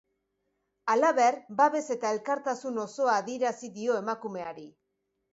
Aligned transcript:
Halaber, 0.91 1.35
babes 1.59 1.81
eta 1.95 2.13
elkartasun 2.17 2.79
osoa 2.85 3.13
adierazi 3.17 3.69
dio 3.75 3.99
emakumeari. 4.05 4.65